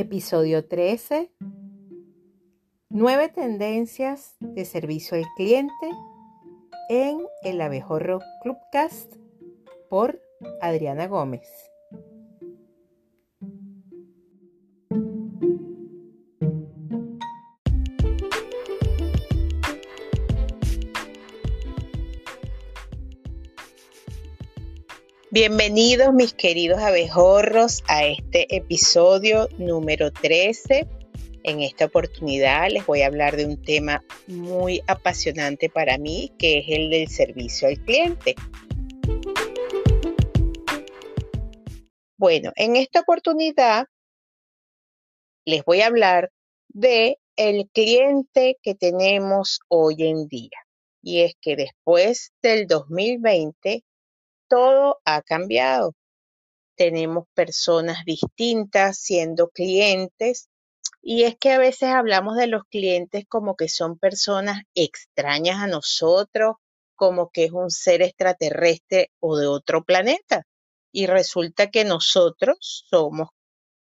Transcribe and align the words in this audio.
Episodio 0.00 0.66
13. 0.66 1.30
Nueve 2.88 3.28
tendencias 3.28 4.34
de 4.40 4.64
servicio 4.64 5.14
al 5.18 5.26
cliente 5.36 5.90
en 6.88 7.18
el 7.42 7.60
Abejorro 7.60 8.20
Clubcast 8.42 9.16
por 9.90 10.18
Adriana 10.62 11.06
Gómez. 11.06 11.69
Bienvenidos 25.32 26.12
mis 26.12 26.34
queridos 26.34 26.80
abejorros 26.80 27.84
a 27.86 28.04
este 28.04 28.52
episodio 28.56 29.46
número 29.58 30.10
13. 30.10 30.88
En 31.44 31.60
esta 31.60 31.84
oportunidad 31.84 32.68
les 32.68 32.84
voy 32.84 33.02
a 33.02 33.06
hablar 33.06 33.36
de 33.36 33.46
un 33.46 33.62
tema 33.62 34.02
muy 34.26 34.82
apasionante 34.88 35.70
para 35.70 35.98
mí, 35.98 36.32
que 36.36 36.58
es 36.58 36.64
el 36.70 36.90
del 36.90 37.06
servicio 37.06 37.68
al 37.68 37.78
cliente. 37.78 38.34
Bueno, 42.18 42.50
en 42.56 42.74
esta 42.74 42.98
oportunidad 42.98 43.86
les 45.44 45.64
voy 45.64 45.82
a 45.82 45.86
hablar 45.86 46.32
de 46.66 47.18
el 47.36 47.70
cliente 47.72 48.58
que 48.64 48.74
tenemos 48.74 49.60
hoy 49.68 50.08
en 50.08 50.26
día. 50.26 50.58
Y 51.02 51.20
es 51.20 51.34
que 51.40 51.54
después 51.54 52.32
del 52.42 52.66
2020 52.66 53.84
todo 54.50 55.00
ha 55.04 55.22
cambiado. 55.22 55.94
Tenemos 56.76 57.26
personas 57.34 58.04
distintas 58.04 58.98
siendo 58.98 59.48
clientes 59.48 60.48
y 61.02 61.22
es 61.22 61.36
que 61.38 61.52
a 61.52 61.58
veces 61.58 61.90
hablamos 61.90 62.36
de 62.36 62.48
los 62.48 62.64
clientes 62.64 63.24
como 63.28 63.56
que 63.56 63.68
son 63.68 63.98
personas 63.98 64.62
extrañas 64.74 65.58
a 65.62 65.68
nosotros, 65.68 66.56
como 66.96 67.30
que 67.30 67.44
es 67.44 67.52
un 67.52 67.70
ser 67.70 68.02
extraterrestre 68.02 69.10
o 69.20 69.38
de 69.38 69.46
otro 69.46 69.84
planeta. 69.84 70.46
Y 70.92 71.06
resulta 71.06 71.70
que 71.70 71.84
nosotros 71.84 72.84
somos 72.90 73.28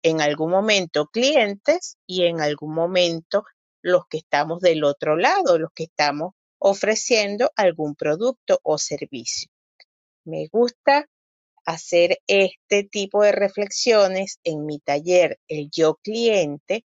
en 0.03 0.21
algún 0.21 0.51
momento 0.51 1.07
clientes 1.07 1.97
y 2.05 2.25
en 2.25 2.41
algún 2.41 2.73
momento 2.73 3.45
los 3.81 4.03
que 4.09 4.17
estamos 4.17 4.59
del 4.59 4.83
otro 4.83 5.15
lado, 5.15 5.57
los 5.57 5.71
que 5.73 5.83
estamos 5.85 6.33
ofreciendo 6.59 7.51
algún 7.55 7.95
producto 7.95 8.59
o 8.63 8.77
servicio. 8.77 9.49
Me 10.27 10.47
gusta 10.51 11.07
hacer 11.65 12.17
este 12.27 12.83
tipo 12.83 13.23
de 13.23 13.31
reflexiones 13.31 14.39
en 14.43 14.65
mi 14.65 14.79
taller, 14.79 15.39
el 15.47 15.69
yo 15.71 15.95
cliente, 16.03 16.83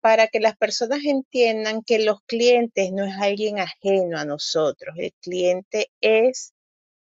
para 0.00 0.28
que 0.28 0.38
las 0.38 0.56
personas 0.56 1.00
entiendan 1.04 1.82
que 1.82 1.98
los 1.98 2.20
clientes 2.24 2.92
no 2.92 3.04
es 3.04 3.16
alguien 3.18 3.58
ajeno 3.58 4.16
a 4.16 4.24
nosotros. 4.24 4.94
El 4.96 5.12
cliente 5.20 5.88
es 6.00 6.52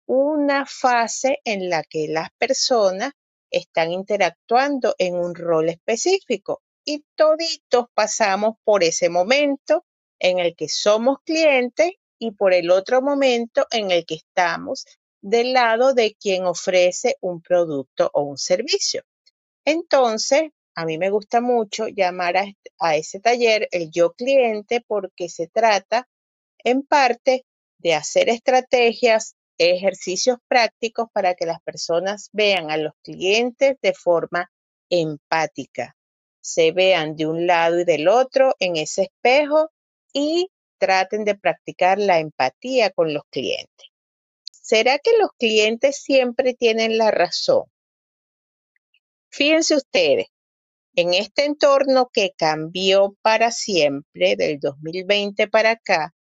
una 0.06 0.66
fase 0.66 1.38
en 1.44 1.70
la 1.70 1.84
que 1.84 2.08
las 2.08 2.30
personas 2.36 3.12
están 3.52 3.92
interactuando 3.92 4.96
en 4.98 5.14
un 5.14 5.36
rol 5.36 5.68
específico 5.68 6.62
y 6.84 7.04
toditos 7.14 7.86
pasamos 7.94 8.56
por 8.64 8.82
ese 8.82 9.08
momento 9.08 9.84
en 10.18 10.40
el 10.40 10.56
que 10.56 10.68
somos 10.68 11.18
clientes 11.24 11.92
y 12.18 12.32
por 12.32 12.54
el 12.54 12.72
otro 12.72 13.02
momento 13.02 13.68
en 13.70 13.92
el 13.92 14.04
que 14.04 14.16
estamos 14.16 14.84
del 15.20 15.52
lado 15.52 15.94
de 15.94 16.14
quien 16.14 16.46
ofrece 16.46 17.16
un 17.20 17.40
producto 17.40 18.10
o 18.12 18.22
un 18.22 18.38
servicio. 18.38 19.02
Entonces, 19.64 20.50
a 20.74 20.84
mí 20.84 20.98
me 20.98 21.10
gusta 21.10 21.40
mucho 21.40 21.88
llamar 21.88 22.36
a, 22.78 22.96
ese 22.96 23.18
taller 23.18 23.66
el 23.72 23.90
yo 23.90 24.12
cliente 24.12 24.82
porque 24.86 25.28
se 25.28 25.48
trata 25.48 26.06
en 26.58 26.82
parte 26.82 27.46
de 27.78 27.94
hacer 27.94 28.28
estrategias, 28.28 29.36
ejercicios 29.58 30.38
prácticos 30.48 31.08
para 31.12 31.34
que 31.34 31.46
las 31.46 31.60
personas 31.62 32.28
vean 32.32 32.70
a 32.70 32.76
los 32.76 32.92
clientes 33.02 33.76
de 33.80 33.94
forma 33.94 34.50
empática, 34.90 35.96
se 36.40 36.72
vean 36.72 37.16
de 37.16 37.26
un 37.26 37.46
lado 37.46 37.80
y 37.80 37.84
del 37.84 38.06
otro 38.06 38.54
en 38.58 38.76
ese 38.76 39.04
espejo 39.04 39.70
y 40.12 40.50
traten 40.78 41.24
de 41.24 41.36
practicar 41.36 41.98
la 41.98 42.18
empatía 42.20 42.90
con 42.90 43.14
los 43.14 43.22
clientes. 43.30 43.88
¿Será 44.66 44.98
que 44.98 45.16
los 45.16 45.30
clientes 45.38 46.02
siempre 46.02 46.52
tienen 46.52 46.98
la 46.98 47.12
razón? 47.12 47.66
Fíjense 49.30 49.76
ustedes, 49.76 50.26
en 50.96 51.14
este 51.14 51.44
entorno 51.44 52.10
que 52.12 52.32
cambió 52.36 53.14
para 53.22 53.52
siempre 53.52 54.34
del 54.34 54.58
2020 54.58 55.46
para 55.46 55.70
acá, 55.70 56.12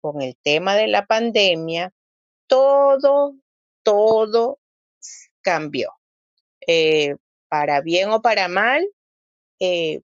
con 0.00 0.22
el 0.22 0.34
tema 0.42 0.76
de 0.76 0.86
la 0.86 1.04
pandemia, 1.04 1.92
todo, 2.46 3.34
todo 3.82 4.58
cambió. 5.42 5.90
Eh, 6.66 7.16
para 7.48 7.82
bien 7.82 8.08
o 8.12 8.22
para 8.22 8.48
mal, 8.48 8.88
eh, 9.58 10.00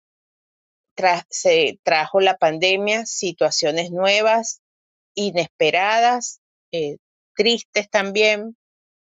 se 1.30 1.80
trajo 1.82 2.20
la 2.20 2.36
pandemia 2.36 3.06
situaciones 3.06 3.90
nuevas, 3.90 4.60
inesperadas, 5.14 6.42
eh, 6.72 6.98
tristes 7.36 7.88
también, 7.90 8.56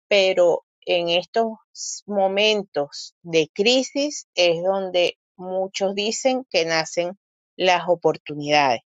pero 0.08 0.66
en 0.82 1.10
estos 1.10 1.58
momentos 2.06 3.16
de 3.24 3.50
crisis 3.54 4.28
es 4.36 4.62
donde 4.64 5.18
muchos 5.36 5.96
dicen 5.96 6.46
que 6.50 6.66
nacen 6.66 7.18
las 7.56 7.84
oportunidades. 7.88 8.82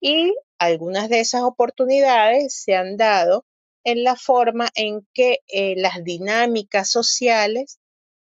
Y 0.00 0.34
algunas 0.58 1.08
de 1.08 1.20
esas 1.20 1.42
oportunidades 1.42 2.54
se 2.54 2.74
han 2.74 2.96
dado 2.96 3.44
en 3.84 4.04
la 4.04 4.16
forma 4.16 4.68
en 4.74 5.06
que 5.14 5.38
eh, 5.48 5.74
las 5.76 6.04
dinámicas 6.04 6.90
sociales 6.90 7.78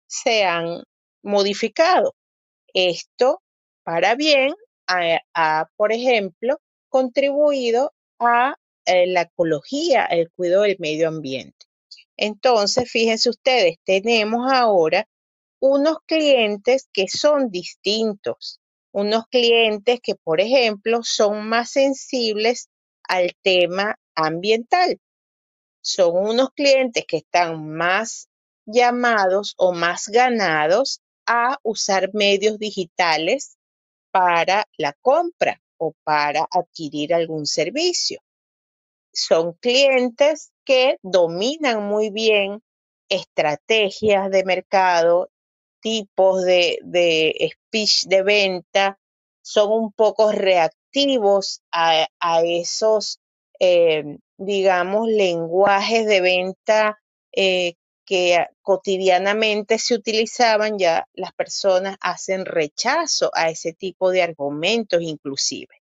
se 0.06 0.44
han 0.44 0.82
modificado. 1.22 2.14
Esto, 2.74 3.42
para 3.84 4.14
bien, 4.14 4.54
ha 4.86 5.68
por 5.76 5.92
ejemplo, 5.92 6.60
contribuido 6.88 7.92
a 8.18 8.54
eh, 8.84 9.06
la 9.06 9.22
ecología, 9.22 10.04
el 10.06 10.30
cuidado 10.30 10.62
del 10.62 10.76
medio 10.78 11.08
ambiente. 11.08 11.66
Entonces, 12.16 12.90
fíjense 12.90 13.30
ustedes, 13.30 13.76
tenemos 13.84 14.50
ahora 14.52 15.06
unos 15.60 15.98
clientes 16.06 16.88
que 16.92 17.08
son 17.08 17.50
distintos, 17.50 18.60
unos 18.92 19.24
clientes 19.30 20.00
que, 20.02 20.14
por 20.16 20.40
ejemplo, 20.40 21.00
son 21.02 21.48
más 21.48 21.70
sensibles 21.70 22.68
al 23.08 23.34
tema 23.42 23.98
ambiental. 24.14 24.98
Son 25.82 26.14
unos 26.14 26.50
clientes 26.50 27.04
que 27.06 27.18
están 27.18 27.70
más 27.70 28.28
llamados 28.66 29.54
o 29.56 29.72
más 29.72 30.08
ganados 30.08 31.00
a 31.26 31.58
usar 31.62 32.10
medios 32.12 32.58
digitales 32.58 33.56
para 34.10 34.66
la 34.76 34.94
compra 35.00 35.62
o 35.78 35.94
para 36.04 36.46
adquirir 36.50 37.14
algún 37.14 37.46
servicio 37.46 38.20
son 39.12 39.54
clientes 39.54 40.52
que 40.64 40.96
dominan 41.02 41.84
muy 41.84 42.10
bien 42.10 42.62
estrategias 43.08 44.30
de 44.30 44.44
mercado, 44.44 45.30
tipos 45.80 46.44
de, 46.44 47.50
speech 47.52 48.04
de 48.06 48.22
venta, 48.22 48.98
son 49.42 49.72
un 49.72 49.92
poco 49.92 50.30
reactivos 50.30 51.62
a, 51.72 52.06
esos, 52.44 53.20
eh, 53.58 54.18
digamos, 54.36 55.08
lenguajes 55.08 56.06
de 56.06 56.20
venta 56.20 57.00
eh, 57.32 57.74
que 58.04 58.44
cotidianamente 58.62 59.78
se 59.78 59.94
utilizaban, 59.94 60.78
ya 60.78 61.06
las 61.14 61.32
personas 61.32 61.96
hacen 62.00 62.44
rechazo 62.44 63.30
a 63.34 63.50
ese 63.50 63.72
tipo 63.72 64.10
de 64.10 64.22
argumentos 64.22 65.00
inclusive. 65.00 65.80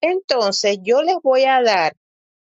Entonces, 0.00 0.78
yo 0.82 1.02
les 1.02 1.16
voy 1.22 1.44
a 1.44 1.62
dar 1.62 1.94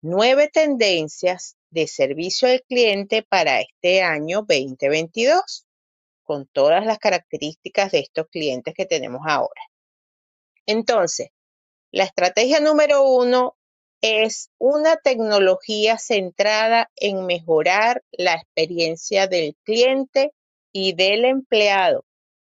nueve 0.02 0.48
tendencias 0.52 1.56
de 1.70 1.86
servicio 1.86 2.48
al 2.48 2.62
cliente 2.62 3.22
para 3.22 3.60
este 3.60 4.02
año 4.02 4.38
2022, 4.48 5.66
con 6.24 6.46
todas 6.46 6.86
las 6.86 6.98
características 6.98 7.92
de 7.92 8.00
estos 8.00 8.26
clientes 8.28 8.74
que 8.74 8.86
tenemos 8.86 9.22
ahora. 9.26 9.62
Entonces, 10.66 11.28
la 11.92 12.04
estrategia 12.04 12.60
número 12.60 13.02
uno 13.02 13.56
es 14.00 14.50
una 14.58 14.96
tecnología 14.96 15.98
centrada 15.98 16.90
en 16.96 17.26
mejorar 17.26 18.02
la 18.12 18.34
experiencia 18.34 19.26
del 19.26 19.56
cliente 19.64 20.32
y 20.72 20.94
del 20.94 21.24
empleado. 21.24 22.04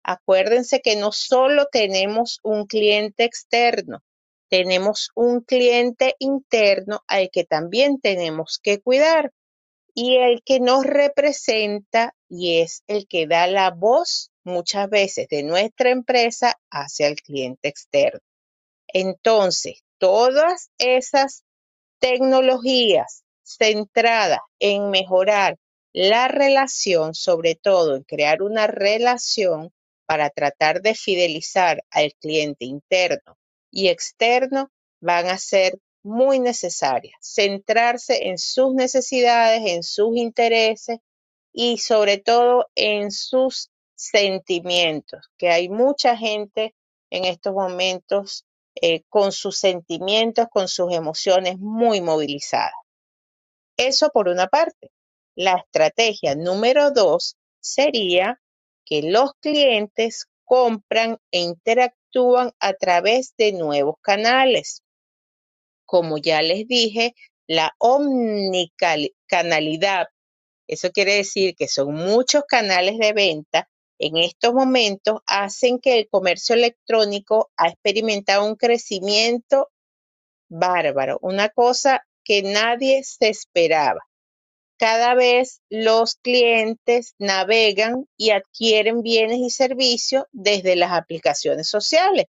Acuérdense 0.03 0.81
que 0.81 0.95
no 0.95 1.11
solo 1.11 1.67
tenemos 1.71 2.39
un 2.43 2.65
cliente 2.67 3.23
externo, 3.23 4.03
tenemos 4.49 5.11
un 5.15 5.41
cliente 5.41 6.15
interno 6.19 7.03
al 7.07 7.29
que 7.31 7.45
también 7.45 7.99
tenemos 7.99 8.59
que 8.61 8.79
cuidar. 8.81 9.31
y 9.95 10.17
el 10.17 10.43
que 10.43 10.59
nos 10.61 10.85
representa 10.85 12.15
y 12.29 12.59
es 12.61 12.83
el 12.87 13.07
que 13.07 13.27
da 13.27 13.47
la 13.47 13.71
voz 13.71 14.31
muchas 14.45 14.89
veces 14.89 15.27
de 15.29 15.43
nuestra 15.43 15.89
empresa 15.89 16.55
hacia 16.71 17.07
el 17.07 17.15
cliente 17.17 17.67
externo. 17.67 18.21
Entonces, 18.87 19.83
todas 19.97 20.69
esas 20.77 21.43
tecnologías 21.99 23.23
centradas 23.43 24.39
en 24.59 24.89
mejorar 24.91 25.57
la 25.91 26.27
relación, 26.27 27.13
sobre 27.13 27.55
todo 27.55 27.95
en 27.95 28.03
crear 28.03 28.41
una 28.41 28.67
relación 28.67 29.73
para 30.05 30.29
tratar 30.29 30.81
de 30.81 30.95
fidelizar 30.95 31.83
al 31.89 32.13
cliente 32.21 32.65
interno 32.65 33.38
y 33.71 33.89
externo, 33.89 34.71
van 35.01 35.27
a 35.27 35.37
ser 35.37 35.79
muy 36.03 36.39
necesarias. 36.39 37.15
Centrarse 37.21 38.27
en 38.27 38.37
sus 38.37 38.73
necesidades, 38.73 39.61
en 39.65 39.83
sus 39.83 40.15
intereses 40.15 40.99
y 41.51 41.77
sobre 41.77 42.17
todo 42.17 42.67
en 42.75 43.11
sus 43.11 43.69
sentimientos, 43.95 45.29
que 45.37 45.49
hay 45.49 45.69
mucha 45.69 46.15
gente 46.15 46.73
en 47.09 47.25
estos 47.25 47.53
momentos 47.53 48.45
eh, 48.75 49.03
con 49.09 49.31
sus 49.31 49.57
sentimientos, 49.57 50.47
con 50.49 50.67
sus 50.67 50.93
emociones 50.93 51.57
muy 51.59 52.01
movilizadas. 52.01 52.71
Eso 53.77 54.09
por 54.09 54.29
una 54.29 54.47
parte. 54.47 54.91
La 55.35 55.55
estrategia 55.55 56.35
número 56.35 56.91
dos 56.91 57.35
sería 57.59 58.39
que 58.85 59.03
los 59.03 59.33
clientes 59.39 60.27
compran 60.45 61.17
e 61.31 61.39
interactúan 61.39 61.98
a 62.59 62.73
través 62.73 63.35
de 63.37 63.51
nuevos 63.51 63.97
canales. 64.01 64.81
Como 65.85 66.17
ya 66.17 66.41
les 66.41 66.67
dije, 66.67 67.13
la 67.47 67.75
omnicanalidad, 67.77 70.07
eso 70.67 70.89
quiere 70.91 71.13
decir 71.15 71.55
que 71.55 71.67
son 71.67 71.93
muchos 71.93 72.43
canales 72.47 72.97
de 72.97 73.13
venta, 73.13 73.69
en 73.99 74.17
estos 74.17 74.53
momentos 74.53 75.19
hacen 75.25 75.79
que 75.79 75.97
el 75.97 76.09
comercio 76.09 76.55
electrónico 76.55 77.51
ha 77.57 77.69
experimentado 77.69 78.45
un 78.45 78.55
crecimiento 78.55 79.69
bárbaro, 80.49 81.19
una 81.21 81.49
cosa 81.49 82.05
que 82.23 82.43
nadie 82.43 83.03
se 83.03 83.29
esperaba 83.29 84.08
cada 84.79 85.13
vez 85.13 85.61
los 85.69 86.15
clientes 86.15 87.13
navegan 87.19 88.07
y 88.15 88.31
adquieren 88.31 89.03
bienes 89.03 89.39
y 89.39 89.49
servicios 89.49 90.23
desde 90.31 90.77
las 90.77 90.93
aplicaciones 90.93 91.67
sociales. 91.67 92.27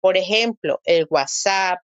Por 0.00 0.16
ejemplo, 0.16 0.80
el 0.84 1.06
WhatsApp, 1.08 1.78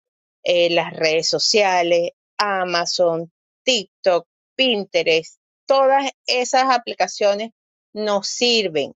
eh, 0.43 0.71
las 0.71 0.93
redes 0.93 1.29
sociales, 1.29 2.09
Amazon, 2.37 3.31
TikTok, 3.63 4.27
Pinterest, 4.55 5.37
todas 5.67 6.09
esas 6.25 6.75
aplicaciones 6.75 7.51
nos 7.93 8.27
sirven. 8.27 8.93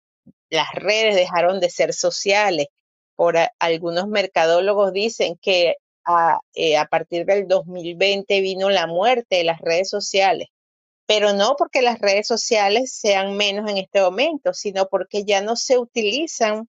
Las 0.50 0.74
redes 0.74 1.16
dejaron 1.16 1.60
de 1.60 1.70
ser 1.70 1.94
sociales. 1.94 2.68
Por 3.16 3.38
algunos 3.60 4.08
mercadólogos 4.08 4.94
dicen 4.94 5.38
que 5.40 5.76
a, 6.06 6.40
eh, 6.56 6.76
a 6.76 6.86
partir 6.86 7.26
del 7.26 7.48
2020 7.48 8.42
vino 8.42 8.72
la 8.72 8.88
muerte 8.88 9.38
de 9.38 9.44
las 9.44 9.62
redes 9.62 9.90
sociales 9.90 10.48
pero 11.08 11.34
no 11.34 11.56
porque 11.58 11.82
las 11.82 12.00
redes 12.00 12.28
sociales 12.28 12.94
sean 12.94 13.36
menos 13.38 13.70
en 13.72 13.78
este 13.78 14.02
momento, 14.02 14.54
sino 14.54 14.88
porque 14.90 15.24
ya 15.24 15.42
no 15.42 15.56
se 15.56 15.78
utilizan 15.78 16.70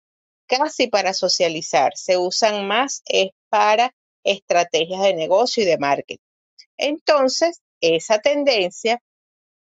casi 0.46 0.86
para 0.86 1.12
socializar, 1.12 1.92
se 1.96 2.16
usan 2.16 2.66
más 2.66 3.02
para 3.48 3.92
estrategias 4.24 5.02
de 5.02 5.14
negocio 5.14 5.62
y 5.62 5.66
de 5.66 5.78
marketing. 5.78 6.24
Entonces, 6.76 7.60
esa 7.80 8.20
tendencia 8.20 9.02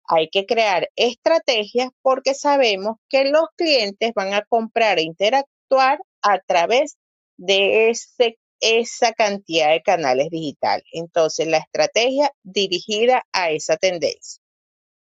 hay 0.08 0.30
que 0.30 0.46
crear 0.46 0.90
estrategias 0.96 1.90
porque 2.02 2.34
sabemos 2.34 2.98
que 3.10 3.26
los 3.26 3.48
clientes 3.56 4.14
van 4.16 4.34
a 4.34 4.44
comprar 4.46 5.00
e 5.00 5.04
interactuar 5.04 6.00
a 6.22 6.40
través 6.40 6.98
de 7.38 7.92
esa 8.60 9.14
cantidad 9.14 9.72
de 9.72 9.82
canales 9.82 10.30
digitales. 10.30 10.86
Entonces, 10.92 11.48
la 11.48 11.58
estrategia 11.58 12.32
dirigida 12.44 13.24
a 13.32 13.52
esa 13.52 13.78
tendencia. 13.78 14.45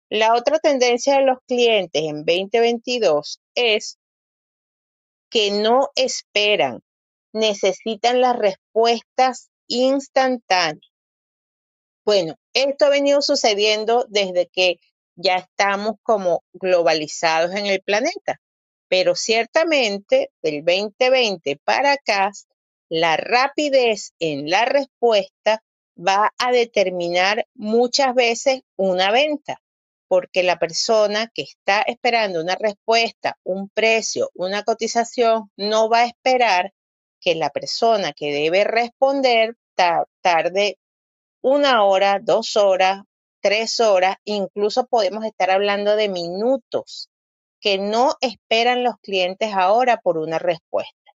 La 0.09 0.35
otra 0.35 0.59
tendencia 0.59 1.17
de 1.17 1.25
los 1.25 1.39
clientes 1.47 2.03
en 2.03 2.25
2022 2.25 3.41
es 3.55 3.97
que 5.31 5.49
no 5.49 5.89
esperan, 5.95 6.81
necesitan 7.33 8.21
las 8.21 8.35
respuestas 8.35 9.49
instantáneas. 9.67 10.91
Bueno, 12.05 12.35
esto 12.53 12.85
ha 12.85 12.89
venido 12.89 13.23
sucediendo 13.23 14.05
desde 14.07 14.47
que 14.47 14.79
ya 15.15 15.37
estamos 15.37 15.95
como 16.03 16.43
globalizados 16.53 17.55
en 17.55 17.65
el 17.65 17.81
planeta, 17.81 18.39
pero 18.87 19.15
ciertamente 19.15 20.29
del 20.43 20.63
2020 20.63 21.59
para 21.63 21.93
acá, 21.93 22.31
la 22.89 23.17
rapidez 23.17 24.13
en 24.19 24.51
la 24.51 24.65
respuesta 24.65 25.63
va 25.97 26.31
a 26.37 26.51
determinar 26.51 27.47
muchas 27.55 28.13
veces 28.13 28.61
una 28.75 29.09
venta 29.09 29.59
porque 30.07 30.43
la 30.43 30.57
persona 30.57 31.31
que 31.33 31.43
está 31.43 31.81
esperando 31.81 32.41
una 32.41 32.55
respuesta, 32.55 33.37
un 33.43 33.69
precio, 33.69 34.29
una 34.33 34.63
cotización, 34.63 35.51
no 35.57 35.89
va 35.89 35.99
a 35.99 36.05
esperar 36.05 36.73
que 37.19 37.35
la 37.35 37.49
persona 37.49 38.13
que 38.13 38.31
debe 38.31 38.63
responder 38.63 39.55
tarde 40.21 40.77
una 41.41 41.83
hora, 41.83 42.19
dos 42.21 42.55
horas, 42.55 43.03
tres 43.41 43.79
horas, 43.79 44.15
incluso 44.23 44.87
podemos 44.87 45.25
estar 45.25 45.51
hablando 45.51 45.95
de 45.95 46.09
minutos 46.09 47.09
que 47.59 47.77
no 47.77 48.15
esperan 48.21 48.83
los 48.83 48.95
clientes 49.01 49.53
ahora 49.53 49.97
por 49.97 50.17
una 50.17 50.39
respuesta. 50.39 51.11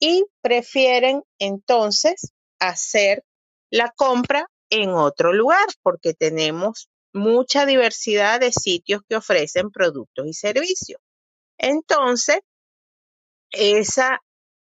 Y 0.00 0.24
prefieren 0.40 1.22
entonces 1.38 2.32
hacer 2.58 3.24
la 3.70 3.92
compra 3.96 4.46
en 4.70 4.90
otro 4.90 5.32
lugar 5.32 5.66
porque 5.82 6.14
tenemos 6.14 6.88
mucha 7.12 7.66
diversidad 7.66 8.40
de 8.40 8.52
sitios 8.52 9.02
que 9.08 9.16
ofrecen 9.16 9.70
productos 9.70 10.26
y 10.26 10.34
servicios. 10.34 11.00
Entonces, 11.58 12.40
esa 13.50 14.20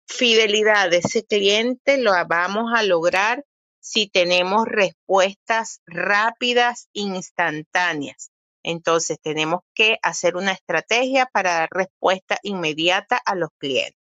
fidelidad 0.07 0.91
de 0.91 0.99
ese 0.99 1.25
cliente 1.25 1.99
lo 1.99 2.13
vamos 2.27 2.73
a 2.75 2.83
lograr 2.83 3.45
si 3.81 4.09
tenemos 4.09 4.67
respuestas 4.67 5.81
rápidas, 5.87 6.89
instantáneas. 6.93 8.31
Entonces, 8.63 9.19
tenemos 9.23 9.61
que 9.75 9.99
hacer 10.03 10.37
una 10.37 10.53
estrategia 10.53 11.27
para 11.33 11.55
dar 11.55 11.69
respuesta 11.71 12.39
inmediata 12.43 13.21
a 13.25 13.35
los 13.35 13.51
clientes. 13.59 13.95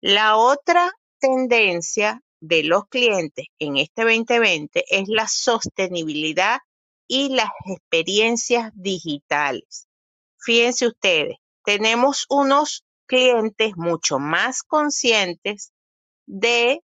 La 0.00 0.36
otra 0.36 0.90
tendencia 1.20 2.20
de 2.40 2.64
los 2.64 2.86
clientes 2.88 3.46
en 3.60 3.76
este 3.76 4.02
2020 4.02 4.84
es 4.88 5.08
la 5.08 5.28
sostenibilidad 5.28 6.58
y 7.12 7.28
las 7.28 7.50
experiencias 7.66 8.72
digitales. 8.74 9.86
Fíjense 10.38 10.86
ustedes, 10.86 11.36
tenemos 11.62 12.24
unos 12.30 12.86
clientes 13.04 13.76
mucho 13.76 14.18
más 14.18 14.62
conscientes 14.62 15.72
de 16.24 16.80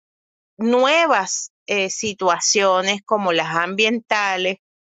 nuevas 0.58 1.52
eh, 1.66 1.88
situaciones 1.88 3.00
como 3.06 3.32
las 3.32 3.56
ambientales, 3.56 4.58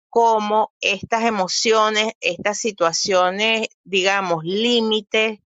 como 0.09 0.73
estas 0.81 1.25
emociones, 1.25 2.15
estas 2.21 2.57
situaciones, 2.57 3.69
digamos, 3.85 4.45
límites, 4.45 5.41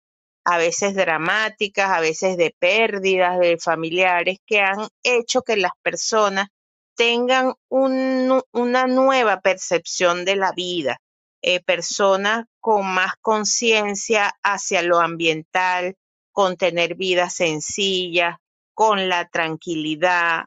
a 0.43 0.57
veces 0.57 0.93
dramáticas, 0.93 1.89
a 1.89 2.01
veces 2.01 2.35
de 2.35 2.53
pérdidas 2.59 3.39
de 3.39 3.57
familiares, 3.57 4.39
que 4.45 4.59
han 4.59 4.89
hecho 5.03 5.41
que 5.41 5.55
las 5.55 5.71
personas 5.81 6.49
tengan 6.99 7.53
una 7.69 8.87
nueva 8.87 9.39
percepción 9.39 10.25
de 10.25 10.35
la 10.35 10.51
vida, 10.51 10.97
eh, 11.41 11.63
personas 11.63 12.43
con 12.59 12.85
más 12.85 13.13
conciencia 13.21 14.33
hacia 14.43 14.81
lo 14.81 14.99
ambiental, 14.99 15.95
con 16.33 16.57
tener 16.57 16.95
vida 16.95 17.29
sencilla, 17.29 18.41
con 18.73 19.07
la 19.07 19.29
tranquilidad, 19.29 20.43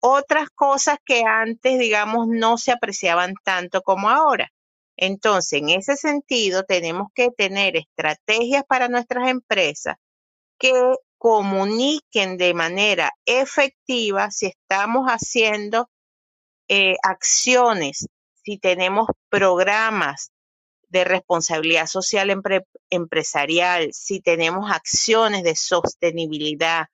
otras 0.00 0.48
cosas 0.54 0.96
que 1.04 1.24
antes, 1.26 1.78
digamos, 1.78 2.26
no 2.26 2.56
se 2.56 2.72
apreciaban 2.72 3.34
tanto 3.44 3.82
como 3.82 4.08
ahora. 4.08 4.48
Entonces, 4.96 5.60
en 5.60 5.68
ese 5.68 5.96
sentido, 5.98 6.62
tenemos 6.64 7.08
que 7.14 7.30
tener 7.32 7.76
estrategias 7.76 8.64
para 8.66 8.88
nuestras 8.88 9.28
empresas 9.28 9.96
que 10.58 10.72
comuniquen 11.22 12.36
de 12.36 12.52
manera 12.52 13.12
efectiva 13.24 14.32
si 14.32 14.46
estamos 14.46 15.06
haciendo 15.06 15.88
eh, 16.66 16.96
acciones, 17.00 18.08
si 18.42 18.58
tenemos 18.58 19.06
programas 19.28 20.32
de 20.88 21.04
responsabilidad 21.04 21.86
social 21.86 22.42
empresarial, 22.90 23.90
si 23.92 24.20
tenemos 24.20 24.68
acciones 24.72 25.44
de 25.44 25.54
sostenibilidad, 25.54 26.86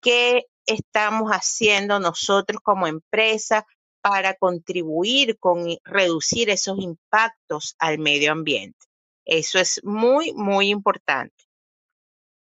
qué 0.00 0.44
estamos 0.64 1.32
haciendo 1.32 1.98
nosotros 1.98 2.60
como 2.62 2.86
empresa 2.86 3.66
para 4.00 4.34
contribuir 4.34 5.40
con 5.40 5.66
reducir 5.82 6.50
esos 6.50 6.78
impactos 6.78 7.74
al 7.80 7.98
medio 7.98 8.30
ambiente. 8.30 8.86
Eso 9.24 9.58
es 9.58 9.80
muy, 9.82 10.32
muy 10.34 10.68
importante. 10.68 11.34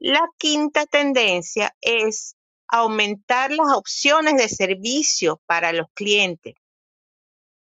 La 0.01 0.27
quinta 0.39 0.87
tendencia 0.87 1.77
es 1.83 2.35
aumentar 2.67 3.51
las 3.51 3.77
opciones 3.77 4.37
de 4.37 4.49
servicio 4.49 5.43
para 5.45 5.75
los 5.75 5.89
clientes, 5.93 6.55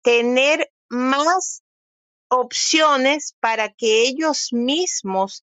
tener 0.02 0.72
más 0.90 1.62
opciones 2.30 3.36
para 3.40 3.70
que 3.70 4.02
ellos 4.02 4.48
mismos 4.52 5.46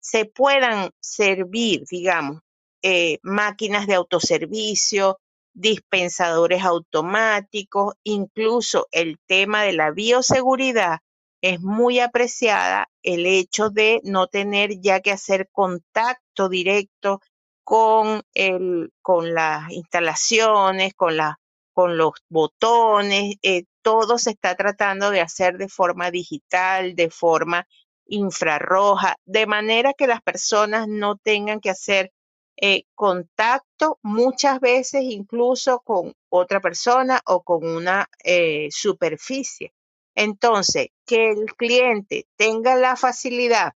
se 0.00 0.24
puedan 0.24 0.90
servir, 0.98 1.84
digamos, 1.88 2.40
eh, 2.82 3.18
máquinas 3.22 3.86
de 3.86 3.94
autoservicio, 3.94 5.20
dispensadores 5.54 6.64
automáticos, 6.64 7.94
incluso 8.02 8.88
el 8.90 9.20
tema 9.26 9.62
de 9.62 9.74
la 9.74 9.92
bioseguridad 9.92 10.98
es 11.40 11.60
muy 11.60 12.00
apreciada 12.00 12.88
el 13.02 13.26
hecho 13.26 13.70
de 13.70 14.00
no 14.04 14.26
tener 14.26 14.80
ya 14.80 15.00
que 15.00 15.12
hacer 15.12 15.48
contacto 15.52 16.48
directo 16.48 17.20
con, 17.64 18.22
el, 18.34 18.92
con 19.02 19.34
las 19.34 19.70
instalaciones, 19.72 20.94
con, 20.94 21.16
la, 21.16 21.38
con 21.72 21.96
los 21.96 22.12
botones, 22.28 23.36
eh, 23.42 23.64
todo 23.82 24.18
se 24.18 24.30
está 24.30 24.54
tratando 24.56 25.10
de 25.10 25.20
hacer 25.20 25.58
de 25.58 25.68
forma 25.68 26.10
digital, 26.10 26.94
de 26.94 27.10
forma 27.10 27.66
infrarroja, 28.06 29.16
de 29.24 29.46
manera 29.46 29.92
que 29.92 30.06
las 30.06 30.22
personas 30.22 30.88
no 30.88 31.16
tengan 31.16 31.60
que 31.60 31.70
hacer 31.70 32.12
eh, 32.56 32.84
contacto 32.94 33.98
muchas 34.02 34.60
veces 34.60 35.02
incluso 35.02 35.80
con 35.80 36.14
otra 36.30 36.60
persona 36.60 37.20
o 37.26 37.42
con 37.42 37.66
una 37.66 38.08
eh, 38.24 38.68
superficie. 38.70 39.72
Entonces, 40.16 40.88
que 41.06 41.30
el 41.30 41.54
cliente 41.56 42.26
tenga 42.36 42.74
la 42.74 42.96
facilidad 42.96 43.74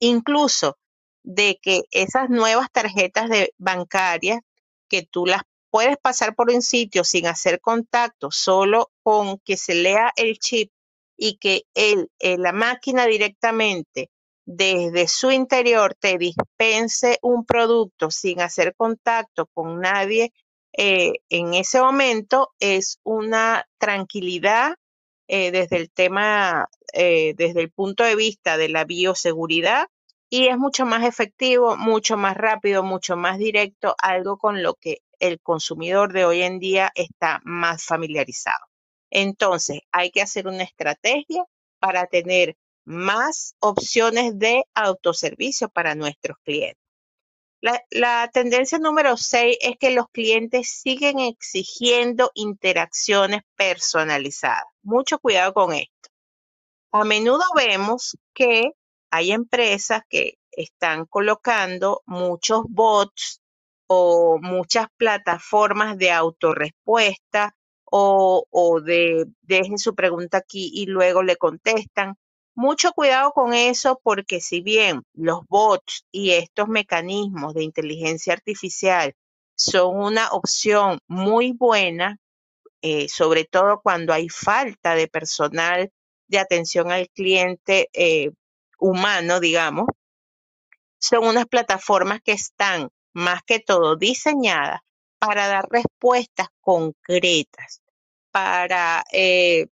incluso 0.00 0.78
de 1.22 1.58
que 1.62 1.82
esas 1.90 2.28
nuevas 2.28 2.70
tarjetas 2.70 3.28
de 3.30 3.54
bancarias 3.56 4.40
que 4.88 5.02
tú 5.02 5.26
las 5.26 5.42
puedes 5.70 5.96
pasar 5.98 6.34
por 6.34 6.50
un 6.50 6.62
sitio 6.62 7.04
sin 7.04 7.26
hacer 7.26 7.60
contacto, 7.60 8.30
solo 8.30 8.90
con 9.02 9.38
que 9.38 9.56
se 9.56 9.74
lea 9.74 10.12
el 10.16 10.38
chip 10.38 10.70
y 11.16 11.36
que 11.38 11.62
el, 11.74 12.10
eh, 12.18 12.38
la 12.38 12.52
máquina 12.52 13.06
directamente 13.06 14.10
desde 14.44 15.08
su 15.08 15.30
interior 15.30 15.94
te 15.94 16.16
dispense 16.16 17.18
un 17.22 17.44
producto 17.44 18.10
sin 18.10 18.40
hacer 18.40 18.74
contacto 18.74 19.46
con 19.52 19.80
nadie 19.80 20.32
eh, 20.72 21.14
en 21.28 21.54
ese 21.54 21.80
momento 21.80 22.54
es 22.60 22.98
una 23.02 23.66
tranquilidad 23.78 24.74
eh, 25.28 25.50
desde 25.50 25.76
el 25.76 25.90
tema, 25.90 26.68
desde 26.92 27.60
el 27.60 27.70
punto 27.70 28.02
de 28.02 28.16
vista 28.16 28.56
de 28.56 28.68
la 28.68 28.84
bioseguridad 28.84 29.86
y 30.30 30.48
es 30.48 30.58
mucho 30.58 30.84
más 30.84 31.04
efectivo, 31.04 31.76
mucho 31.76 32.16
más 32.16 32.36
rápido, 32.36 32.82
mucho 32.82 33.16
más 33.16 33.38
directo, 33.38 33.94
algo 33.98 34.36
con 34.36 34.62
lo 34.62 34.74
que 34.74 34.98
el 35.20 35.40
consumidor 35.40 36.12
de 36.12 36.24
hoy 36.24 36.42
en 36.42 36.58
día 36.58 36.92
está 36.94 37.40
más 37.44 37.84
familiarizado. 37.84 38.66
Entonces, 39.10 39.80
hay 39.90 40.10
que 40.10 40.22
hacer 40.22 40.46
una 40.46 40.64
estrategia 40.64 41.44
para 41.78 42.06
tener 42.06 42.56
más 42.84 43.54
opciones 43.60 44.38
de 44.38 44.64
autoservicio 44.74 45.68
para 45.68 45.94
nuestros 45.94 46.36
clientes. 46.44 46.82
La, 47.60 48.30
tendencia 48.32 48.78
número 48.78 49.16
6 49.16 49.58
es 49.60 49.76
que 49.80 49.90
los 49.90 50.08
clientes 50.10 50.70
siguen 50.80 51.18
exigiendo 51.18 52.30
interacciones 52.34 53.42
personalizadas. 53.56 54.64
Mucho 54.88 55.18
cuidado 55.18 55.52
con 55.52 55.74
esto. 55.74 56.08
A 56.92 57.04
menudo 57.04 57.42
vemos 57.54 58.16
que 58.32 58.70
hay 59.10 59.32
empresas 59.32 60.00
que 60.08 60.38
están 60.50 61.04
colocando 61.04 62.00
muchos 62.06 62.62
bots 62.70 63.42
o 63.86 64.38
muchas 64.40 64.86
plataformas 64.96 65.98
de 65.98 66.10
autorrespuesta 66.10 67.54
o, 67.84 68.46
o 68.48 68.80
de 68.80 69.26
dejen 69.42 69.76
su 69.76 69.94
pregunta 69.94 70.38
aquí 70.38 70.70
y 70.72 70.86
luego 70.86 71.22
le 71.22 71.36
contestan. 71.36 72.16
Mucho 72.54 72.92
cuidado 72.92 73.32
con 73.32 73.52
eso 73.52 74.00
porque 74.02 74.40
si 74.40 74.62
bien 74.62 75.02
los 75.12 75.40
bots 75.50 76.06
y 76.10 76.30
estos 76.30 76.66
mecanismos 76.66 77.52
de 77.52 77.62
inteligencia 77.62 78.32
artificial 78.32 79.14
son 79.54 79.98
una 79.98 80.30
opción 80.30 80.98
muy 81.06 81.52
buena, 81.52 82.18
eh, 82.82 83.08
sobre 83.08 83.44
todo 83.44 83.80
cuando 83.82 84.12
hay 84.12 84.28
falta 84.28 84.94
de 84.94 85.08
personal 85.08 85.90
de 86.28 86.38
atención 86.38 86.92
al 86.92 87.08
cliente 87.10 87.88
eh, 87.92 88.30
humano, 88.78 89.40
digamos, 89.40 89.86
son 91.00 91.26
unas 91.26 91.46
plataformas 91.46 92.20
que 92.22 92.32
están 92.32 92.88
más 93.12 93.42
que 93.44 93.60
todo 93.60 93.96
diseñadas 93.96 94.80
para 95.18 95.48
dar 95.48 95.66
respuestas 95.68 96.48
concretas, 96.60 97.82
para 98.30 99.04
eh, 99.12 99.66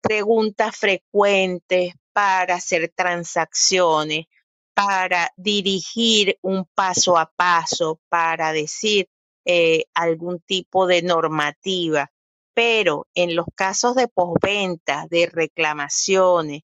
preguntas 0.00 0.76
frecuentes, 0.76 1.94
para 2.12 2.56
hacer 2.56 2.92
transacciones, 2.94 4.26
para 4.74 5.30
dirigir 5.36 6.38
un 6.42 6.66
paso 6.74 7.18
a 7.18 7.30
paso, 7.30 8.00
para 8.08 8.52
decir 8.52 9.08
eh, 9.44 9.84
algún 9.94 10.40
tipo 10.40 10.86
de 10.86 11.02
normativa. 11.02 12.10
Pero 12.54 13.06
en 13.14 13.34
los 13.34 13.46
casos 13.54 13.94
de 13.94 14.08
postventa, 14.08 15.06
de 15.10 15.26
reclamaciones, 15.26 16.62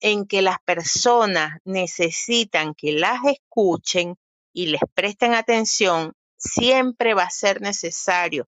en 0.00 0.26
que 0.26 0.42
las 0.42 0.58
personas 0.64 1.58
necesitan 1.64 2.74
que 2.74 2.92
las 2.92 3.20
escuchen 3.24 4.16
y 4.52 4.66
les 4.66 4.82
presten 4.94 5.34
atención, 5.34 6.12
siempre 6.36 7.14
va 7.14 7.24
a 7.24 7.30
ser 7.30 7.60
necesario. 7.60 8.46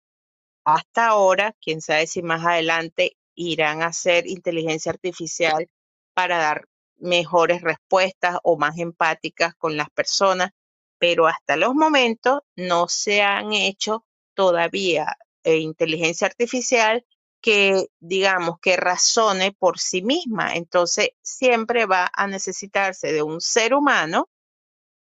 Hasta 0.64 1.08
ahora, 1.08 1.54
quién 1.60 1.80
sabe 1.80 2.06
si 2.06 2.22
más 2.22 2.44
adelante 2.44 3.16
irán 3.34 3.82
a 3.82 3.86
hacer 3.86 4.26
inteligencia 4.26 4.92
artificial 4.92 5.68
para 6.14 6.38
dar 6.38 6.68
mejores 6.96 7.62
respuestas 7.62 8.38
o 8.42 8.56
más 8.56 8.78
empáticas 8.78 9.54
con 9.56 9.76
las 9.76 9.90
personas, 9.90 10.50
pero 10.98 11.26
hasta 11.26 11.56
los 11.56 11.74
momentos 11.74 12.40
no 12.56 12.88
se 12.88 13.22
han 13.22 13.52
hecho 13.52 14.04
todavía 14.34 15.16
eh, 15.44 15.58
inteligencia 15.58 16.26
artificial 16.26 17.04
que, 17.40 17.86
digamos, 18.00 18.58
que 18.60 18.76
razone 18.76 19.52
por 19.52 19.78
sí 19.78 20.02
misma. 20.02 20.54
Entonces, 20.54 21.10
siempre 21.22 21.86
va 21.86 22.10
a 22.12 22.26
necesitarse 22.26 23.12
de 23.12 23.22
un 23.22 23.40
ser 23.40 23.74
humano 23.74 24.28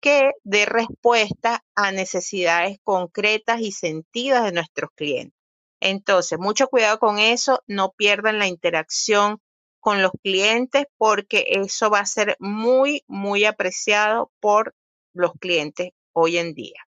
que 0.00 0.32
dé 0.44 0.66
respuesta 0.66 1.64
a 1.74 1.92
necesidades 1.92 2.78
concretas 2.82 3.60
y 3.60 3.72
sentidas 3.72 4.44
de 4.44 4.52
nuestros 4.52 4.90
clientes. 4.94 5.38
Entonces, 5.80 6.38
mucho 6.38 6.68
cuidado 6.68 6.98
con 6.98 7.18
eso, 7.18 7.62
no 7.66 7.92
pierdan 7.92 8.38
la 8.38 8.46
interacción 8.46 9.40
con 9.80 10.02
los 10.02 10.12
clientes 10.22 10.86
porque 10.96 11.46
eso 11.48 11.90
va 11.90 12.00
a 12.00 12.06
ser 12.06 12.36
muy, 12.40 13.02
muy 13.06 13.44
apreciado 13.44 14.30
por 14.40 14.74
los 15.16 15.32
clientes 15.40 15.90
hoy 16.12 16.38
en 16.38 16.54
día. 16.54 16.86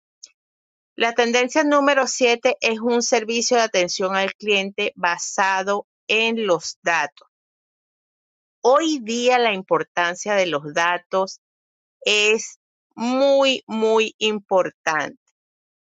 La 0.97 1.13
tendencia 1.13 1.65
número 1.65 2.07
siete 2.07 2.57
es 2.61 2.79
un 2.79 3.03
servicio 3.03 3.57
de 3.57 3.65
atención 3.65 4.15
al 4.15 4.33
cliente 4.35 4.93
basado 4.95 5.87
en 6.07 6.47
los 6.47 6.79
datos. 6.83 7.29
Hoy 8.61 9.01
día 9.03 9.39
la 9.39 9.53
importancia 9.53 10.35
de 10.35 10.47
los 10.47 10.73
datos 10.73 11.41
es 12.01 12.61
muy, 12.95 13.63
muy 13.67 14.15
importante. 14.19 15.19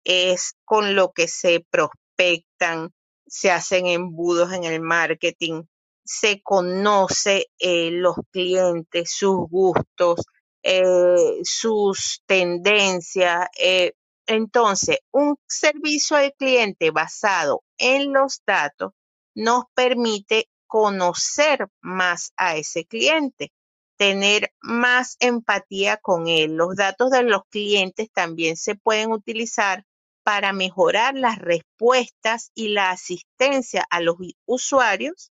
Es 0.05 0.55
con 0.65 0.95
lo 0.95 1.12
que 1.12 1.29
se 1.29 1.67
prospectan, 1.69 2.91
se 3.27 3.51
hacen 3.51 3.87
embudos 3.87 4.53
en 4.53 4.65
el 4.65 4.81
marketing, 4.81 5.65
se 6.05 6.43
conoce 6.43 7.47
eh, 7.59 7.91
los 7.91 8.17
clientes, 8.31 9.11
sus 9.12 9.49
gustos, 9.49 10.21
eh, 10.62 11.40
sus 11.42 12.23
tendencias, 12.26 13.49
eh, 13.59 13.92
entonces, 14.26 14.99
un 15.11 15.37
servicio 15.47 16.16
al 16.16 16.33
cliente 16.35 16.90
basado 16.90 17.64
en 17.78 18.12
los 18.12 18.42
datos 18.47 18.92
nos 19.35 19.64
permite 19.75 20.49
conocer 20.66 21.69
más 21.81 22.33
a 22.37 22.57
ese 22.57 22.85
cliente, 22.87 23.52
tener 23.97 24.52
más 24.61 25.16
empatía 25.21 25.97
con 25.97 26.28
él. 26.28 26.54
Los 26.54 26.76
datos 26.76 27.11
de 27.11 27.25
los 27.25 27.42
clientes 27.50 28.11
también 28.12 28.57
se 28.57 28.75
pueden 28.75 29.12
utilizar 29.12 29.85
para 30.25 30.52
mejorar 30.52 31.14
las 31.14 31.38
respuestas 31.38 32.52
y 32.54 32.69
la 32.69 32.90
asistencia 32.90 33.85
a 33.90 34.00
los 34.00 34.16
usuarios, 34.47 35.33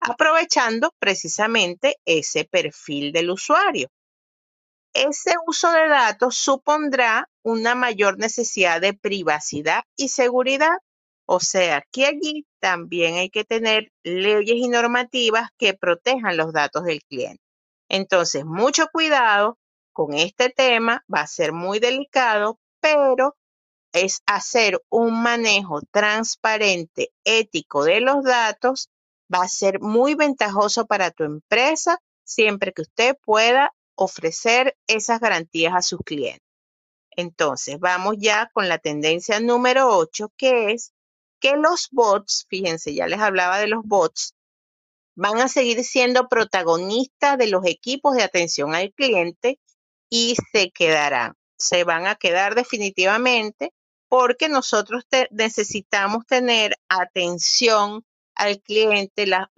aprovechando 0.00 0.92
precisamente 0.98 1.98
ese 2.04 2.44
perfil 2.44 3.12
del 3.12 3.30
usuario. 3.30 3.88
Ese 4.94 5.34
uso 5.46 5.72
de 5.72 5.88
datos 5.88 6.36
supondrá 6.36 7.28
una 7.42 7.74
mayor 7.74 8.18
necesidad 8.18 8.80
de 8.80 8.94
privacidad 8.94 9.82
y 9.96 10.08
seguridad 10.08 10.76
O 11.26 11.40
sea 11.40 11.84
que 11.92 12.06
allí 12.06 12.46
también 12.60 13.16
hay 13.16 13.30
que 13.30 13.44
tener 13.44 13.92
leyes 14.04 14.56
y 14.56 14.68
normativas 14.68 15.50
que 15.58 15.74
protejan 15.74 16.36
los 16.36 16.52
datos 16.52 16.84
del 16.84 17.02
cliente. 17.04 17.42
Entonces, 17.90 18.44
mucho 18.46 18.88
cuidado 18.92 19.58
con 19.92 20.14
este 20.14 20.50
tema, 20.50 21.04
va 21.14 21.22
a 21.22 21.26
ser 21.28 21.52
muy 21.52 21.80
delicado, 21.80 22.60
pero 22.80 23.36
es 23.92 24.22
hacer 24.26 24.82
un 24.90 25.22
manejo 25.22 25.80
transparente, 25.92 27.10
ético 27.24 27.84
de 27.84 28.00
los 28.00 28.24
datos, 28.24 28.90
va 29.32 29.44
a 29.44 29.48
ser 29.48 29.80
muy 29.80 30.14
ventajoso 30.14 30.86
para 30.86 31.10
tu 31.10 31.24
empresa 31.24 31.98
siempre 32.24 32.72
que 32.72 32.82
usted 32.82 33.16
pueda 33.24 33.72
ofrecer 33.94 34.76
esas 34.86 35.20
garantías 35.20 35.74
a 35.74 35.82
sus 35.82 36.00
clientes. 36.04 36.42
Entonces, 37.16 37.78
vamos 37.78 38.16
ya 38.18 38.50
con 38.52 38.68
la 38.68 38.78
tendencia 38.78 39.38
número 39.40 39.96
8, 39.96 40.32
que 40.36 40.72
es 40.72 40.92
que 41.40 41.56
los 41.56 41.88
bots, 41.92 42.46
fíjense, 42.48 42.94
ya 42.94 43.06
les 43.06 43.20
hablaba 43.20 43.58
de 43.58 43.68
los 43.68 43.84
bots, 43.84 44.34
van 45.14 45.38
a 45.40 45.48
seguir 45.48 45.84
siendo 45.84 46.28
protagonistas 46.28 47.38
de 47.38 47.46
los 47.46 47.64
equipos 47.66 48.16
de 48.16 48.24
atención 48.24 48.74
al 48.74 48.92
cliente 48.92 49.60
y 50.10 50.36
se 50.52 50.70
quedarán, 50.70 51.34
se 51.56 51.84
van 51.84 52.06
a 52.06 52.16
quedar 52.16 52.54
definitivamente 52.54 53.72
porque 54.08 54.48
nosotros 54.48 55.04
necesitamos 55.30 56.26
tener 56.26 56.76
atención 56.88 58.04
al 58.34 58.60
cliente 58.60 59.26
las 59.26 59.48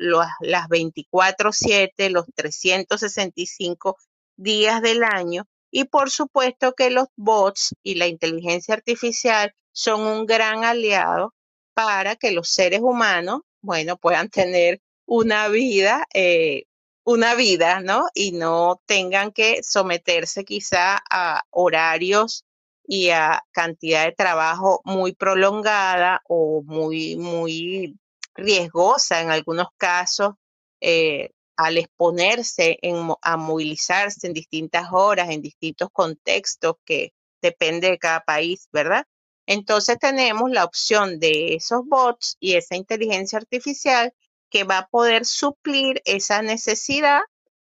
24/7, 0.69 2.11
los 2.11 2.27
365 2.35 3.97
días 4.37 4.83
del 4.83 5.05
año 5.05 5.47
y 5.71 5.85
por 5.85 6.11
supuesto 6.11 6.75
que 6.75 6.91
los 6.91 7.09
bots 7.17 7.75
y 7.83 7.97
la 7.97 8.07
inteligencia 8.07 8.75
artificial 8.75 9.55
son 9.73 10.03
un 10.03 10.27
gran 10.27 10.65
aliado 10.65 11.35
para 11.75 12.17
que 12.17 12.31
los 12.31 12.49
seres 12.49 12.81
humanos, 12.81 13.43
bueno, 13.61 13.99
puedan 13.99 14.31
tener 14.31 14.81
una 15.05 15.49
vida, 15.49 16.07
eh, 16.15 16.65
una 17.05 17.35
vida, 17.35 17.81
¿no? 17.81 18.07
Y 18.15 18.33
no 18.33 18.81
tengan 18.87 19.33
que 19.33 19.63
someterse 19.63 20.45
quizá 20.45 21.03
a 21.11 21.43
horarios 21.51 22.45
y 22.87 23.11
a 23.11 23.43
cantidad 23.53 24.07
de 24.07 24.13
trabajo 24.13 24.81
muy 24.85 25.15
prolongada 25.15 26.23
o 26.29 26.63
muy, 26.65 27.17
muy 27.17 27.99
riesgosa 28.35 29.21
en 29.21 29.31
algunos 29.31 29.69
casos 29.77 30.35
eh, 30.81 31.31
al 31.57 31.79
exponerse 31.79 32.79
a 33.23 33.37
movilizarse 33.37 34.27
en 34.27 34.33
distintas 34.33 34.89
horas, 34.93 35.31
en 35.31 35.43
distintos 35.43 35.89
contextos 35.93 36.77
que 36.85 37.13
depende 37.43 37.91
de 37.91 37.99
cada 37.99 38.21
país, 38.21 38.69
¿verdad? 38.73 39.07
Entonces 39.47 39.99
tenemos 39.99 40.51
la 40.51 40.65
opción 40.65 41.21
de 41.21 41.55
esos 41.55 41.83
bots 41.87 42.37
y 42.41 42.55
esa 42.55 42.77
inteligencia 42.77 43.39
artificial 43.39 44.13
que 44.51 44.65
va 44.65 44.79
a 44.79 44.89
poder 44.89 45.25
suplir 45.25 46.03
esa 46.05 46.43
necesidad 46.43 47.21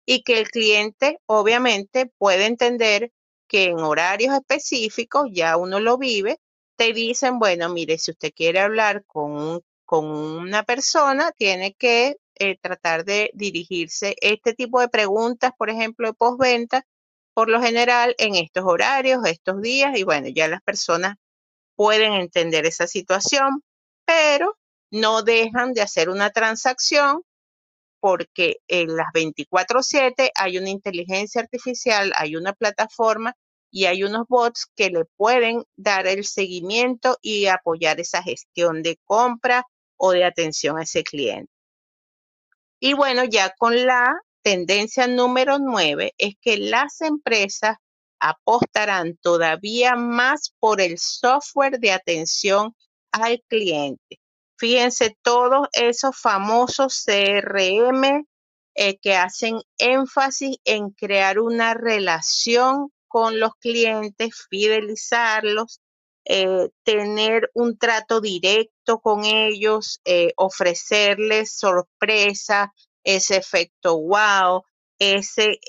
y 0.06 0.24
que 0.24 0.40
el 0.40 0.50
cliente 0.50 1.20
obviamente 1.26 2.12
puede 2.18 2.46
entender 2.46 3.12
que 3.48 3.66
en 3.66 3.80
horarios 3.80 4.34
específicos, 4.36 5.28
ya 5.32 5.58
uno 5.58 5.80
lo 5.80 5.98
vive, 5.98 6.40
te 6.78 6.94
dicen, 6.94 7.40
bueno, 7.40 7.70
mire, 7.70 7.98
si 7.98 8.12
usted 8.12 8.32
quiere 8.34 8.60
hablar 8.60 9.04
con, 9.06 9.62
con 9.86 10.06
una 10.06 10.64
persona, 10.64 11.32
tiene 11.32 11.74
que 11.74 12.18
eh, 12.40 12.58
tratar 12.62 13.06
de 13.06 13.32
dirigirse 13.34 14.16
este 14.22 14.54
tipo 14.54 14.80
de 14.82 14.90
preguntas, 14.90 15.52
por 15.58 15.70
ejemplo, 15.70 16.08
de 16.08 16.14
postventa, 16.14 16.86
por 17.34 17.50
lo 17.50 17.62
general 17.62 18.16
en 18.18 18.36
estos 18.36 18.64
horarios, 18.66 19.26
estos 19.26 19.62
días, 19.62 19.98
y 19.98 20.04
bueno, 20.04 20.28
ya 20.30 20.48
las 20.48 20.62
personas 20.62 21.16
pueden 21.76 22.14
entender 22.14 22.66
esa 22.66 22.88
situación, 22.88 23.64
pero 24.06 24.58
no 24.92 25.24
dejan 25.24 25.74
de 25.74 25.82
hacer 25.82 26.10
una 26.10 26.32
transacción 26.32 27.24
porque 28.00 28.58
en 28.68 28.96
las 28.96 29.08
24/7 29.14 30.32
hay 30.36 30.58
una 30.58 30.70
inteligencia 30.70 31.42
artificial, 31.42 32.14
hay 32.18 32.36
una 32.36 32.54
plataforma 32.54 33.34
y 33.72 33.86
hay 33.86 34.04
unos 34.04 34.28
bots 34.28 34.68
que 34.76 34.90
le 34.90 35.06
pueden 35.18 35.64
dar 35.76 36.08
el 36.08 36.26
seguimiento 36.26 37.18
y 37.22 37.48
apoyar 37.48 38.00
esa 38.00 38.24
gestión 38.24 38.82
de 38.84 38.98
compra 39.06 39.64
o 39.98 40.12
de 40.12 40.26
atención 40.26 40.78
a 40.78 40.84
ese 40.84 41.04
cliente. 41.04 41.52
Y 42.80 42.94
bueno, 42.94 43.24
ya 43.24 43.54
con 43.58 43.86
la 43.86 44.20
tendencia 44.44 45.08
número 45.08 45.60
9 45.60 46.14
es 46.18 46.36
que 46.42 46.58
las 46.58 47.02
empresas 47.02 47.78
apostarán 48.20 49.18
todavía 49.18 49.96
más 49.96 50.54
por 50.60 50.82
el 50.82 50.98
software 50.98 51.80
de 51.80 51.92
atención 51.92 52.76
al 53.12 53.42
cliente. 53.48 54.20
Fíjense, 54.58 55.16
todos 55.22 55.68
esos 55.74 56.20
famosos 56.20 57.04
CRM 57.06 58.26
eh, 58.76 58.98
que 59.00 59.16
hacen 59.16 59.60
énfasis 59.78 60.58
en 60.64 60.92
crear 60.92 61.40
una 61.40 61.74
relación 61.74 62.92
con 63.08 63.40
los 63.40 63.56
clientes, 63.60 64.46
fidelizarlos, 64.50 65.80
eh, 66.30 66.70
tener 66.84 67.50
un 67.54 67.78
trato 67.78 68.22
directo 68.22 69.00
con 69.00 69.26
ellos, 69.26 70.02
eh, 70.06 70.34
ofrecerles 70.38 71.56
sorpresa, 71.56 72.74
ese 73.04 73.38
efecto 73.38 74.00
wow, 74.00 74.64
ese 75.00 75.60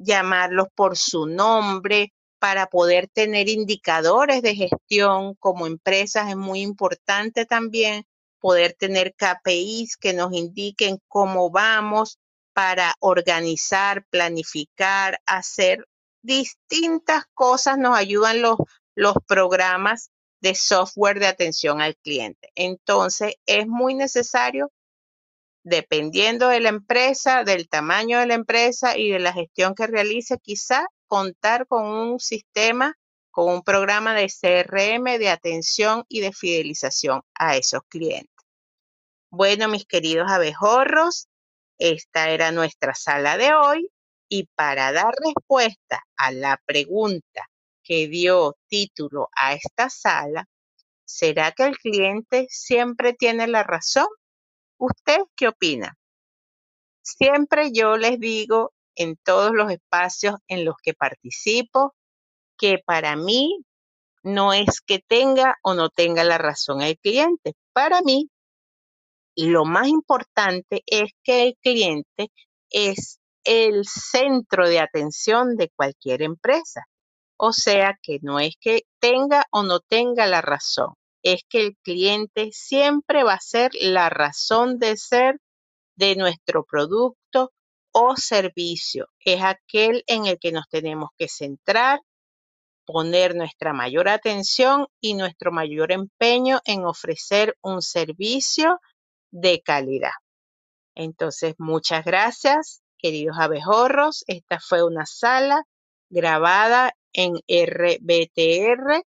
llamarlos 0.00 0.66
por 0.74 0.96
su 0.98 1.26
nombre 1.26 2.12
para 2.40 2.66
poder 2.66 3.08
tener 3.08 3.48
indicadores 3.48 4.42
de 4.42 4.56
gestión 4.56 5.36
como 5.36 5.66
empresas 5.68 6.28
es 6.28 6.36
muy 6.36 6.60
importante 6.60 7.46
también 7.46 8.04
poder 8.40 8.74
tener 8.74 9.14
KPIs 9.14 9.96
que 9.96 10.12
nos 10.12 10.32
indiquen 10.32 10.98
cómo 11.06 11.50
vamos 11.50 12.18
para 12.52 12.94
organizar, 12.98 14.04
planificar, 14.10 15.20
hacer 15.24 15.86
distintas 16.22 17.24
cosas 17.32 17.78
nos 17.78 17.96
ayudan 17.96 18.42
los, 18.42 18.56
los 18.94 19.14
programas 19.26 20.10
de 20.40 20.54
software 20.54 21.20
de 21.20 21.28
atención 21.28 21.80
al 21.80 21.96
cliente. 21.96 22.50
Entonces, 22.54 23.34
es 23.46 23.66
muy 23.66 23.94
necesario, 23.94 24.72
dependiendo 25.64 26.48
de 26.48 26.60
la 26.60 26.70
empresa, 26.70 27.44
del 27.44 27.68
tamaño 27.68 28.18
de 28.18 28.26
la 28.26 28.34
empresa 28.34 28.98
y 28.98 29.10
de 29.10 29.20
la 29.20 29.32
gestión 29.32 29.74
que 29.74 29.86
realice, 29.86 30.38
quizá 30.42 30.86
contar 31.06 31.66
con 31.68 31.86
un 31.86 32.18
sistema, 32.18 32.96
con 33.30 33.52
un 33.54 33.62
programa 33.62 34.14
de 34.14 34.28
CRM 34.28 35.18
de 35.18 35.30
atención 35.30 36.04
y 36.08 36.20
de 36.20 36.32
fidelización 36.32 37.22
a 37.34 37.56
esos 37.56 37.82
clientes. 37.88 38.28
Bueno, 39.30 39.68
mis 39.68 39.86
queridos 39.86 40.30
abejorros, 40.30 41.28
esta 41.78 42.30
era 42.30 42.50
nuestra 42.50 42.94
sala 42.94 43.38
de 43.38 43.54
hoy 43.54 43.88
y 44.28 44.48
para 44.54 44.92
dar 44.92 45.14
respuesta 45.24 46.02
a 46.16 46.32
la 46.32 46.60
pregunta 46.66 47.48
que 47.82 48.08
dio 48.08 48.56
título 48.68 49.28
a 49.36 49.54
esta 49.54 49.90
sala, 49.90 50.48
¿será 51.04 51.52
que 51.52 51.64
el 51.64 51.78
cliente 51.78 52.46
siempre 52.48 53.12
tiene 53.12 53.46
la 53.46 53.62
razón? 53.62 54.06
¿Usted 54.78 55.18
qué 55.36 55.48
opina? 55.48 55.98
Siempre 57.02 57.72
yo 57.72 57.96
les 57.96 58.18
digo 58.18 58.72
en 58.94 59.16
todos 59.16 59.52
los 59.52 59.70
espacios 59.70 60.36
en 60.48 60.64
los 60.64 60.76
que 60.82 60.94
participo 60.94 61.94
que 62.56 62.78
para 62.78 63.16
mí 63.16 63.64
no 64.22 64.52
es 64.52 64.80
que 64.80 65.00
tenga 65.00 65.56
o 65.62 65.74
no 65.74 65.90
tenga 65.90 66.24
la 66.24 66.38
razón 66.38 66.80
el 66.82 66.98
cliente. 66.98 67.54
Para 67.72 68.02
mí 68.02 68.30
lo 69.36 69.64
más 69.64 69.88
importante 69.88 70.82
es 70.86 71.10
que 71.22 71.44
el 71.44 71.56
cliente 71.60 72.30
es 72.70 73.18
el 73.44 73.84
centro 73.86 74.68
de 74.68 74.80
atención 74.80 75.56
de 75.56 75.70
cualquier 75.74 76.22
empresa. 76.22 76.86
O 77.44 77.52
sea 77.52 77.98
que 78.00 78.20
no 78.22 78.38
es 78.38 78.54
que 78.60 78.82
tenga 79.00 79.46
o 79.50 79.64
no 79.64 79.80
tenga 79.80 80.28
la 80.28 80.42
razón, 80.42 80.94
es 81.24 81.42
que 81.48 81.60
el 81.66 81.76
cliente 81.82 82.50
siempre 82.52 83.24
va 83.24 83.32
a 83.32 83.40
ser 83.40 83.72
la 83.80 84.08
razón 84.10 84.78
de 84.78 84.96
ser 84.96 85.40
de 85.96 86.14
nuestro 86.14 86.64
producto 86.64 87.50
o 87.90 88.14
servicio. 88.16 89.08
Es 89.24 89.42
aquel 89.42 90.04
en 90.06 90.26
el 90.26 90.38
que 90.38 90.52
nos 90.52 90.68
tenemos 90.68 91.10
que 91.18 91.26
centrar, 91.26 91.98
poner 92.86 93.34
nuestra 93.34 93.72
mayor 93.72 94.08
atención 94.08 94.86
y 95.00 95.14
nuestro 95.14 95.50
mayor 95.50 95.90
empeño 95.90 96.60
en 96.64 96.84
ofrecer 96.84 97.56
un 97.60 97.82
servicio 97.82 98.78
de 99.32 99.60
calidad. 99.62 100.14
Entonces, 100.94 101.56
muchas 101.58 102.04
gracias, 102.04 102.82
queridos 102.98 103.36
abejorros. 103.40 104.22
Esta 104.28 104.60
fue 104.60 104.84
una 104.84 105.06
sala 105.06 105.64
grabada 106.08 106.92
en 107.12 107.34
RBTR, 107.48 109.04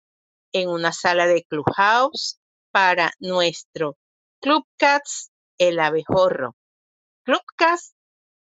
en 0.52 0.68
una 0.68 0.92
sala 0.92 1.26
de 1.26 1.44
Clubhouse 1.44 2.38
para 2.70 3.12
nuestro 3.18 3.96
Clubcats 4.40 5.30
El 5.58 5.80
Abejorro. 5.80 6.54
Clubcats 7.24 7.94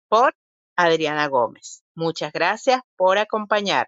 por 0.07 0.35
Adriana 0.75 1.27
Gómez. 1.27 1.83
Muchas 1.95 2.31
gracias 2.31 2.81
por 2.95 3.17
acompañar. 3.17 3.87